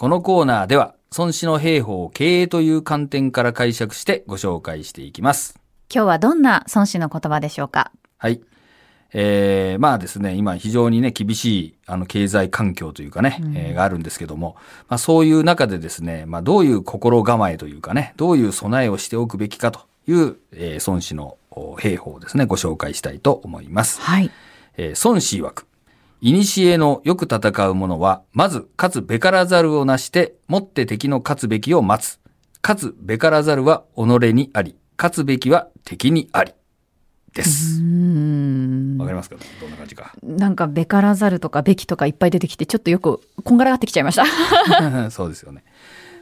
[0.00, 5.60] このコーナーでは、孫子の兵法を経営という観点から解釈してご紹介していきます。
[5.94, 7.92] 今日はどんな孫子の言葉でしょうか？
[8.16, 8.40] はい。
[9.12, 14.56] えー、まあですね、今非常にね、厳しい、あの、経済環境というかね、えーがあるんですけども、
[14.88, 24.00] まあそういう中でですね、まあどういう心構えというかね、どういう備えをしておくべきかという、えー孫子のお兵法をですね、ご紹介したいと思います。
[24.00, 24.30] はい。
[24.78, 25.66] えー孫子曰く、
[26.22, 32.18] 古のよく戦う者は、まず、勝つべからざるをなして、もって敵の勝つべきを待つ。
[32.62, 34.02] 勝つべからざるは己
[34.34, 36.52] にあり、勝つべきは敵にあり。
[37.34, 37.80] です。
[37.80, 39.36] うーんわかりますか？
[39.60, 40.12] どんな感じか。
[40.22, 44.24] なんか、べからざるとかべきとかいっぱい出てきて、ちょっとよくこんがらがってきちゃいました。
[45.10, 45.64] そうですよね。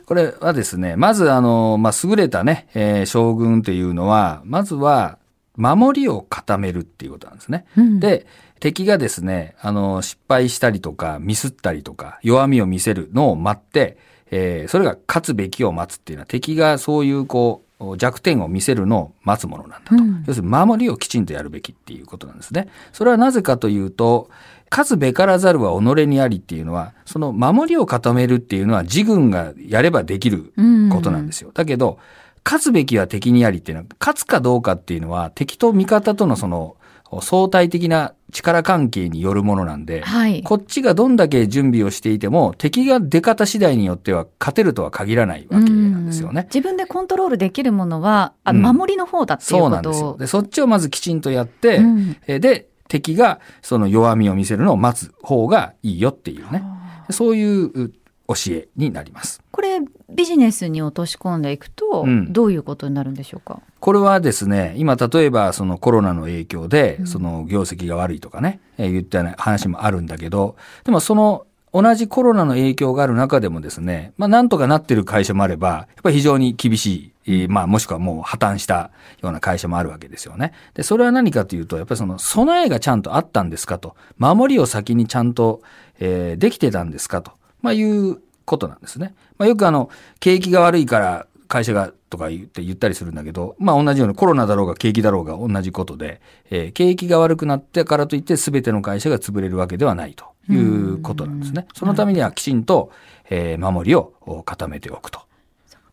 [0.07, 5.18] これはですね、まずあの、まあ、優れたね、えー将軍というのは、まずは、
[5.59, 7.67] 守りを固めるっていうことなんですね。
[7.77, 8.27] うんで、
[8.61, 13.99] 敵がですね、あの、失敗したりとか、ミスったりとか、弱みを見せるのを待って、
[14.31, 19.95] えーそれが勝つべきを待つっていうのは、敵がそういうこう、弱点を見せるのを待つものなんだと。
[19.95, 22.69] うん要するに守りをきちんとやるべきっていうことなんですね。
[22.93, 24.31] それはなぜかというと、
[24.71, 30.53] 勝つべからざるは己にありっていうのは、その守りを固めるっていうのは自軍がやればできる
[30.91, 31.51] ことなんですよ。
[31.55, 31.99] だけど、
[32.45, 36.77] 勝つべきは敵にありっていうのは、勝つかどうかっていうのは、敵と味方とのその、
[37.23, 40.43] 相対的な力関係によるものなんで、はい。
[40.43, 46.43] こっちがどんだけ準備をしていても、敵が出方次第によっては勝てるとは限らないわけなんですよね。
[46.53, 50.17] 自分でコントロールできるものは、あうん守りの方だっていうそうことなんですよ。
[50.19, 56.63] で、そっちをまずきちんとやって、うんえーで、敵がその弱みを見せるのを待つ方がいいよっていうね。
[57.11, 57.93] そういうう
[58.29, 59.41] 教えになります。
[59.51, 63.61] これビジネスに落とし込んでいくと、うんどういうことになるんでしょうか？
[63.81, 78.91] これはですね、今例えばそのコロナの影響で、その業績が悪いとかね、えー言ったような話もあるんだけど、でもその同じコロナの影響がある中でもですね、まあなんとかなってる会社もあれば、やっぱり非常に厳しい、えーまあもしくはもう破綻した
[79.23, 80.53] ような会社もあるわけですよね。
[80.75, 85.63] で、それは何かというと、やっぱりその備えがちゃんとあったんですかと、守りを先にちゃんと、
[86.01, 89.15] えーできてたんですかと、まあいうことなんですね。
[89.39, 96.21] まあよくあの、景気が悪いから会社がとか言って言ったりするんだけど、まあ同じようにコロナだろうが景気だろうが同じことで、
[96.51, 101.67] えー景気が悪くなってからといって全ての会社が潰れるわけではないということなんですね。
[101.75, 102.91] そのためにはきちんと、
[103.31, 104.15] えー守りを
[104.45, 105.28] 固めておくと。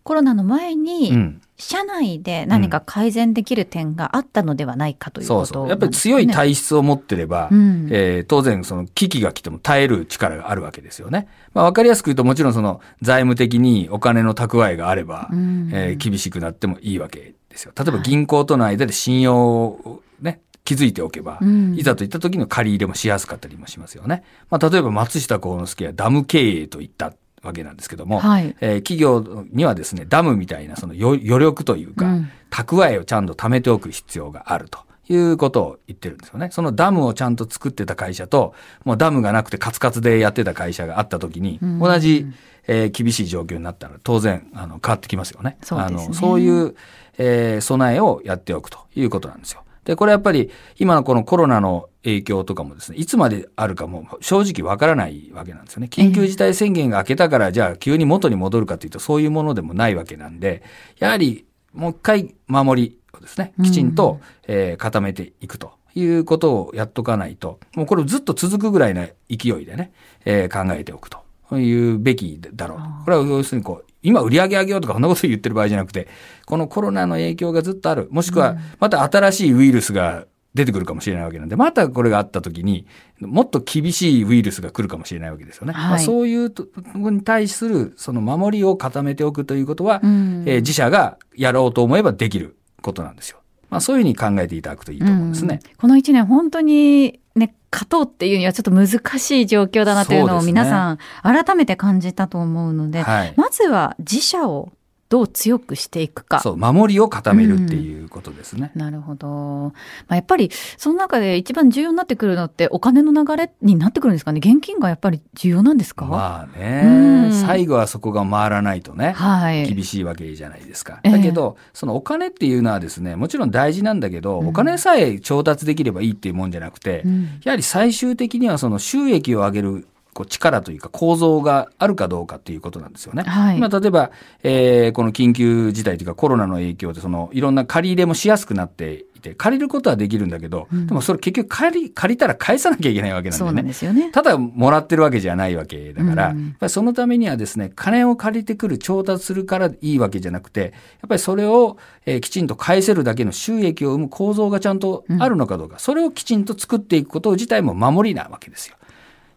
[0.06, 1.42] コロナの前に、うん。
[1.58, 5.70] 社内で何か改善できる点があったのではないかということそうそう。
[5.70, 11.28] やっぱり強い体質を持ってれば、うんえー当然その危機が来ても耐える力があるわけですよね。
[11.54, 17.72] まあわかりやすく言うともちろんその財務的にお金の蓄えがあれば、うんえー厳しくなってもいいわけですよ。
[17.78, 24.24] 例えば銀行との間で信用をね、築いておけば、うんいざといった時の借り入れもしやすかったりもしますよね。
[24.50, 27.14] まあ例えば松下幸之助はダム経営といった
[27.46, 34.80] わけなんですけども、はいえー企業にはですね、ダムみたいなその余余力というか、うん蓄えをちゃんと貯めておく必要があると
[35.10, 36.50] いうことを言ってるんですよね。
[36.52, 38.54] そのダムをちゃんと作ってた会社と、
[38.86, 42.28] もうダムがなくてカツカツでやってた会社があった時に、うん同じ、
[42.68, 45.58] えー厳しい状況になったら当然あの変わってきますよね。
[45.64, 46.76] そうねあのそういう、
[47.18, 49.64] えー備えをやっておくということなんですよ。
[49.84, 55.88] で、これやっぱり今のこのコロナの影響とかもですね、いつまであるかも正直わからないわけなんですよね。
[55.92, 60.64] 緊急事態宣言が明けたから、じゃあ急に元に戻るかというとそういうものでもないわけなんで、
[61.00, 69.92] やはりもう一回守りをですね、きちんと、えー固めていくということをやっとかないと、もうこれずっと続くぐらいの勢いでね、
[70.26, 72.84] えー考えておくというべきだろうと。
[73.06, 76.08] これは要するにこう、今売り上げ上げようとかそんなこと言ってる場合じゃなくて、
[76.46, 78.08] このコロナの影響がずっとある。
[78.12, 82.88] もしくは、また新しいウイルスが出てくるかもしれないわけなんで、またこれがあった時に、
[83.20, 85.74] もっと厳しいウイルスが来るかもしれないわけですよね。
[85.74, 93.40] はいまあ、そういうところに対する、その守りを固めておくということは、うんえー自社がやろうと思えばできることなんですよ。
[93.70, 95.60] まあ、そういうふうに考えていただくといいと思うんですね。
[95.62, 98.88] うんこの一年本当にね、勝とうっていうにはちょっと難
[99.20, 103.34] しい状況だなというのを皆さん改めて感じたと思うので、はい。
[103.36, 104.72] まずは自社を
[105.08, 106.40] どう強くしていくか。
[106.40, 108.72] そう、守りを固めるっていうことですね。
[108.74, 109.28] なるほど。
[109.28, 109.72] ま
[110.10, 114.42] あ、やっぱり、その中で一番重要になってくるのって、お金の流れになってくるんですかね。
[114.44, 119.68] 現金がやっぱり重要なんですか、まあうねん、最後はそこが回らないとね、はい。
[119.68, 121.00] 厳しいわけじゃないですか。
[121.04, 133.24] ええだけど、そのお金っていうのはですね、もちろん大事なんだけど、うんお金さえ調達できればいいっていうもんじゃなくて、うんやはり最終的にはその収益を上げるこう力というか構造があるかどうかっていうことなんですよね。
[133.24, 134.12] はい今例えば、
[134.44, 143.52] えーこの緊急事態というかコロナの影響でそのいろんな借り入れもしやすくなっていて、借りることはできるんだけど、でもそれ結局借り、借りたら返さなきゃいけないわけなんだよね。
[143.52, 144.10] そうなんですよね。
[144.12, 151.76] ただもらってるわけじゃないわけだから、うんやっぱりそのためにはですね、金を借りてくる、調達するからいいわけじゃなくて、やっぱりそれを、
[152.06, 158.78] えーきちんと返せるだけの収益を生む構造がちゃんとあるのかどうか、それをきちんと作っていくこと自体も守りなわけですよ。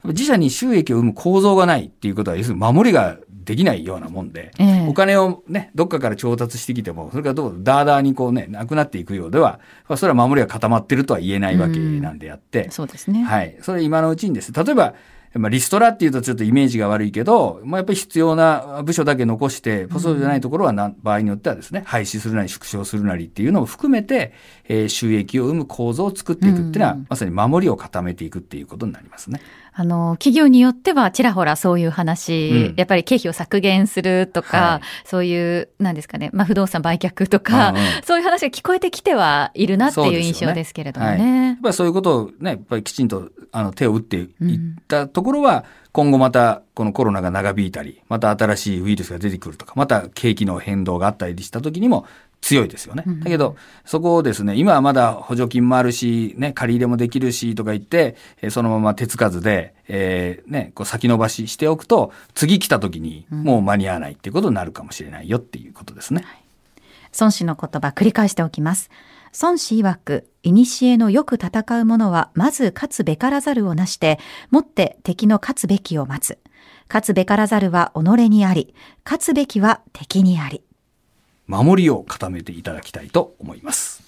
[0.05, 13.23] 自社に収益を生む構造がないっていうことは、要するに守りができないようなもんで、ええお金をね、どっかから調達してきても、それがどう、ダーダーにこうね、なくなっていくようでは、まあそれは守りが固まってるとは言えないわけなんであって、そうですね。
[13.25, 13.57] はい。
[13.63, 14.95] それ今のうちにですね、例えば、
[15.35, 24.33] まあ、リストラっていうとちょっとイメージが悪いけど、まあ、やっぱり必要な部署だけ残して、そうじゃないところはな、場合によってはですね、廃止するなり縮小するなりっていうのを含めて、
[24.69, 29.41] えー収益を生む構造を作っていくっていうのは、まさに守りを固めていくっていうことになりますね。
[29.81, 32.75] あの、企業によってはちらほらそういう話、うん。
[32.77, 35.09] やっぱり経費を削減するとか、はい。
[35.09, 37.83] そういう、なんですかね、まあ不動産売却とか、うんうん。
[38.03, 41.57] そういう話が聞こえてきてはいるなっていう印象ですけれどもはい、やねっ。
[41.63, 44.29] ぱりそういうことをね、やっぱりきちんとあの手を打っていっ
[44.89, 52.05] たところは、今後またこのコロナが長引いたり、また新しいウイルスが出てくるとか、また景気の変動があったりした時にも
[52.41, 53.05] 強いですよね。
[53.07, 66.25] だけど、そこをですね、今はまだ補助金もあるし、ね、借り入れもできるしとか言って、えーそのまま手つかずで、えーね、こう先延ばししておくと、次来た時にもう間に合わないっていうことになるかもしれないよっていうことですね。
[67.19, 68.91] 孫子の言葉繰り返しておきます。
[69.41, 74.19] 孫子曰く、古のよく戦う者は、まず勝つべからざるをなして、
[74.51, 76.39] もって敵の勝つべきを待つ。
[76.89, 78.75] 勝つべからざるは己にあり、
[79.05, 80.63] 勝つべきは敵にあり。
[81.49, 84.03] 守りを固めていただきたいと思います。